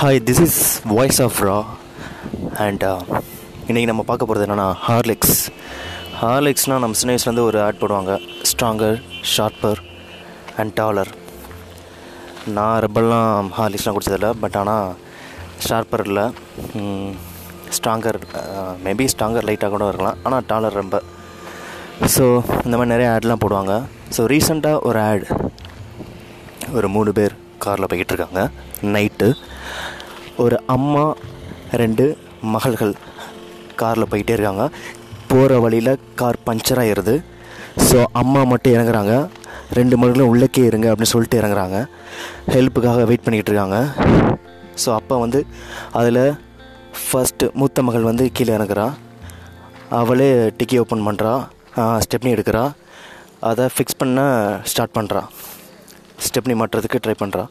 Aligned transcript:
Hi 0.00 0.18
this 0.26 0.40
is 0.44 0.58
voice 0.96 1.18
of 1.24 1.38
raw 1.46 1.56
and 2.64 2.82
இன்றைக்கி 3.68 3.86
நம்ம 3.90 4.02
பார்க்க 4.08 4.28
போகிறது 4.28 4.44
என்னென்னா 4.46 4.66
ஹார்லிக்ஸ் 4.86 5.38
ஹார்லிக்ஸ்னால் 6.20 6.82
நம்ம 6.82 6.98
சின்ன 7.00 7.14
வயசுலேருந்து 7.14 7.46
ஒரு 7.48 7.58
ஆட் 7.64 7.80
போடுவாங்க. 7.80 8.12
ஸ்ட்ராங்கர் 8.50 8.98
ஷார்ப்பர் 9.32 9.80
அண்ட் 10.62 10.74
டாலர் 10.80 11.10
நான் 12.56 12.76
ரெப்பல்லாம் 12.84 13.48
ஹார்லிக்ஸ்லாம் 13.58 13.96
குடிச்சதில்ல. 13.96 14.30
பட் 14.42 14.58
ஆனால் 14.60 14.92
ஷார்ப்பர் 15.68 16.04
இல்லை. 16.08 16.26
ஸ்ட்ராங்கர் 17.78 18.20
மேபி 18.86 19.08
ஸ்ட்ராங்கர் 19.14 19.48
லைட்டாக 19.48 19.72
கூட 19.74 19.88
இருக்கலாம். 19.92 20.20
ஆனால் 20.28 20.46
டாலர் 20.52 20.78
ரொம்ப. 20.82 21.00
ஸோ 22.16 22.26
இந்த 22.66 22.74
மாதிரி 22.76 22.92
நிறைய 22.94 23.08
ஆட்லாம் 23.14 23.42
போடுவாங்க. 23.46 23.74
ஸோ 24.18 24.28
ரீசெண்டாக 24.34 24.84
ஒரு 24.90 25.00
ஆட் 25.08 25.26
ஒரு 26.78 26.90
மூணு 26.98 27.12
பேர். 27.18 27.36
காரில் 27.66 27.88
போய்கிட்டு 27.90 28.14
இருக்காங்க 28.14 28.42
நைட்டு 28.94 29.28
ஒரு 30.44 30.56
அம்மா 30.74 31.04
ரெண்டு 31.82 32.04
மகள்கள் 32.54 32.94
காரில் 33.80 34.10
போயிட்டே 34.12 34.34
இருக்காங்க. 34.36 34.64
போகிற 35.30 35.54
வழியில் 35.64 35.92
கார் 36.20 36.44
பஞ்சர் 36.48 36.80
ஆயிடுது 36.82 37.14
ஸோ 37.88 37.98
அம்மா 38.20 38.40
மட்டும் 38.50 38.74
இறங்குறாங்க. 38.76 39.14
ரெண்டு 39.78 39.94
மகளும் 40.00 40.30
உள்ளக்கே 40.32 40.62
இருங்க 40.70 40.86
அப்படின்னு 40.90 41.14
சொல்லிட்டு 41.14 41.40
இறங்குறாங்க. 41.40 41.78
ஹெல்ப்புக்காக 42.54 43.04
வெயிட் 43.10 43.24
பண்ணிக்கிட்டு 43.24 43.52
இருக்காங்க. 43.52 43.78
ஸோ 44.82 44.88
அப்போ 44.98 45.14
வந்து 45.24 45.40
அதில் 46.00 46.22
ஃபஸ்ட்டு 47.04 47.50
மூத்த 47.60 47.82
மகள் 47.88 48.08
வந்து 48.10 48.24
கீழே 48.36 48.52
இறங்குறா. 48.58 48.86
அவளே 50.00 50.30
டிக்கி 50.58 50.78
ஓப்பன் 50.82 51.06
பண்ணுறா 51.08 51.34
ஸ்டெப்னி 52.04 52.30
எடுக்கிறா. 52.36 52.64
அதை 53.50 53.64
ஃபிக்ஸ் 53.74 54.00
பண்ண 54.02 54.20
ஸ்டார்ட் 54.70 54.96
பண்ணுறா 54.98 55.22
ஸ்டெப்னி 56.24 56.54
மாட்டுறதுக்கு 56.60 57.00
ட்ரை 57.04 57.14
பண்ணுறா 57.22 57.44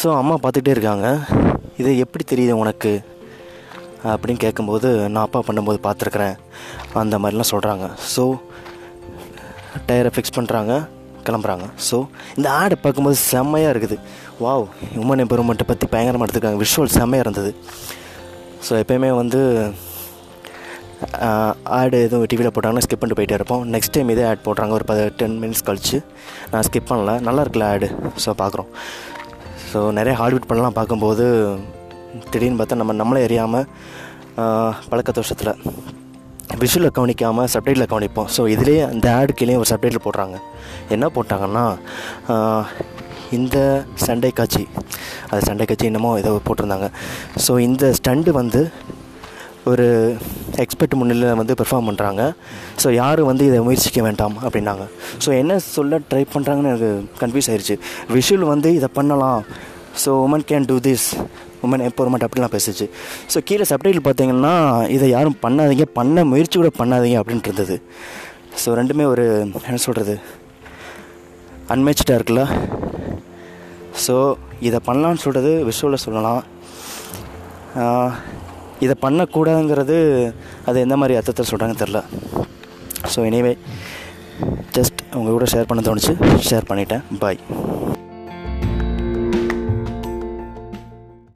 ஸோ 0.00 0.08
அம்மா 0.20 0.34
பார்த்துக்கிட்டே 0.42 0.74
இருக்காங்க. 0.76 1.06
இது 1.80 1.90
எப்படி 2.04 2.24
தெரியுது 2.32 2.54
உனக்கு? 2.62 2.92
அப்படின்னு 4.12 4.40
கேட்கும்போது 4.44 4.88
நான் 5.14 5.24
அப்பா 5.26 5.40
பண்ணும்போது 5.48 5.78
பார்த்துருக்குறேன். 5.86 6.36
அந்த 7.02 7.18
மாதிரிலாம் 7.22 7.50
சொல்கிறாங்க 7.52 7.86
ஸோ 8.14 8.24
டயரை 9.88 10.10
ஃபிக்ஸ் 10.14 10.36
பண்ணுறாங்க 10.38 10.72
கிளம்புறாங்க. 11.26 11.66
ஸோ 11.88 11.96
இந்த 12.38 12.48
ஆடை 12.60 12.76
பார்க்கும்போது 12.84 13.16
செம்மையாக 13.30 13.72
இருக்குது. 13.74 13.96
வாவ் 14.44 14.66
உமன் 15.02 15.22
எம்பெருமெண்ட்டை 15.24 15.66
பற்றி 15.70 15.86
பயங்கரமாக 15.94 16.26
எடுத்துருக்காங்க. 16.26 16.60
விஷுவல் 16.64 16.96
செம்மையாக 16.98 17.26
இருந்தது. 17.26 17.52
ஸோ 18.66 18.72
எப்போயுமே 18.82 19.10
வந்து 19.22 19.40
ஆடு 21.78 21.98
எதுவும் 22.06 22.26
டிவியில் 22.30 22.52
போட்டாங்கன்னா 22.54 22.84
ஸ்கிப் 22.86 23.00
பண்ணிட்டு 23.02 23.18
போயிட்டே 23.18 23.36
இருப்போம். 23.38 23.62
நெக்ஸ்ட் 23.74 23.94
டைம் 23.94 24.10
இதே 24.14 24.24
ஆட் 24.30 24.42
போடுறாங்க 24.46 24.72
ஒரு 24.78 24.86
பத்து 24.90 25.04
டென் 25.20 25.36
மினிட்ஸ் 25.42 25.64
கழிச்சு. 25.68 25.98
நான் 26.52 26.64
ஸ்கிப் 26.68 26.90
பண்ணல. 26.90 27.12
நல்லா 27.28 27.42
இருக்குல்ல 27.44 27.68
ஆடு? 27.74 27.88
ஸோ 28.24 28.32
பார்க்குறோம் 28.42 28.68
ஸோ 29.70 29.80
நிறைய 29.98 30.14
ஹாலிவுட் 30.20 30.48
படம்லாம் 30.50 30.76
பார்க்கும்போது 30.80 31.24
திடீர்னு 32.30 32.58
பார்த்தா 32.60 32.80
நம்ம 32.82 32.94
நம்மளே 33.00 33.22
அறியாமல் 33.28 33.66
பழக்க 34.90 35.10
தோஷத்தில். 35.18 35.52
விஷுவலில் 36.62 36.94
கவனிக்காமல் 36.96 37.50
சப்டைட்டில் 37.54 37.90
கவனிப்போம். 37.92 38.28
ஸோ 38.36 38.40
இதுலேயே 38.54 38.80
அந்த 38.92 39.06
ஆடுக்கிலேயே 39.18 39.58
ஒரு 39.62 39.68
சப்டைட்டில் 39.72 40.04
போடுறாங்க. 40.06 40.36
என்ன 40.94 41.06
போட்டாங்கன்னா 41.16 41.64
இந்த 43.38 43.56
சண்டை 44.04 44.30
காட்சி. 44.38 44.64
அது 45.30 45.40
சண்டை 45.48 45.64
காட்சி 45.70 45.86
என்னமோ 45.90 46.10
ஏதோ 46.22 46.30
போட்டிருந்தாங்க. 46.46 46.88
ஸோ 47.44 47.52
இந்த 47.68 47.92
ஸ்டண்டு 47.98 48.32
வந்து 48.40 48.62
ஒரு 49.70 49.86
எக்ஸ்பர்ட் 50.64 50.94
முன்னிலையில் 51.00 51.38
வந்து 51.40 51.54
பெர்ஃபார்ம் 51.60 51.88
பண்ணுறாங்க 51.90 52.22
ஸோ 52.82 52.88
யாரும் 53.00 53.28
வந்து 53.30 53.44
இதை 53.50 53.58
முயற்சிக்க 53.66 54.00
வேண்டாம் 54.06 54.36
அப்படின்னாங்க. 54.44 54.84
ஸோ 55.24 55.28
என்ன 55.40 55.58
சொல்ல 55.76 56.00
ட்ரை 56.10 56.22
பண்ணுறாங்கன்னு 56.34 56.72
எனக்கு 56.72 56.90
கன்ஃபியூஸ் 57.22 57.50
ஆயிடுச்சு 57.52 57.76
விஷுவல் 58.16 58.50
வந்து 58.54 58.70
இதை 58.78 58.88
பண்ணலாம். 58.98 59.42
So 60.02 60.10
women 60.26 60.46
can 60.50 60.68
do 60.70 60.76
this 60.88 61.06
women 61.66 61.84
empowerment 61.86 62.26
அப்படிலாம் 62.26 62.54
பேசுச்சு. 62.56 62.86
ஸோ 63.32 63.38
கீழே 63.48 63.64
சப்டைட்டில் 63.70 64.04
பார்த்தீங்கன்னா 64.08 64.54
இதை 64.96 65.08
யாரும் 65.16 65.38
பண்ணாதீங்க. 65.44 65.86
பண்ண 65.98 66.24
முயற்சி 66.32 66.56
கூட 66.58 66.70
பண்ணாதீங்க 66.80 67.18
அப்படின்ட்டு 67.22 67.50
இருந்தது. 67.50 67.76
ஸோ 68.62 68.74
ரெண்டுமே 68.80 69.04
ஒரு 69.14 69.26
என்ன 69.68 69.80
சொல்கிறது 69.86 70.14
அன்மேட்ச்டாக 71.74 72.18
இருக்குல்ல? 72.18 72.44
ஸோ 74.04 74.14
இதை 74.68 74.78
பண்ணலான்னு 74.88 75.22
சொல்கிறது 75.24 75.52
விஷுவலில் 75.68 76.04
சொல்லலாம். 76.06 76.42
இதை 78.80 78.94
பண்ணக்கூடாதுங்கிறது 79.02 79.96
அது 80.68 80.80
எந்த 80.80 80.96
மாதிரி 80.96 81.16
அர்த்தத்தில் 81.18 81.50
சொல்கிறாங்கன்னு 81.50 81.82
தெரில 81.84 82.00
ஸோ 83.14 83.20
எனிவே 83.28 83.52
ஜஸ்ட் 84.76 85.00
உங்கள் 85.18 85.34
கூட 85.36 85.46
ஷேர் 85.52 85.68
பண்ண 85.70 85.82
தோணுச்சு. 85.86 86.12
ஷேர் 86.48 86.68
பண்ணிட்டேன். 86.68 87.02
பாய் 87.22 87.40